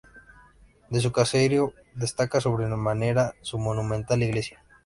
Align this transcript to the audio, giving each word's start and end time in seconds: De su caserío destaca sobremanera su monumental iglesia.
De 0.89 0.99
su 0.99 1.11
caserío 1.11 1.73
destaca 1.93 2.41
sobremanera 2.41 3.35
su 3.43 3.59
monumental 3.59 4.23
iglesia. 4.23 4.63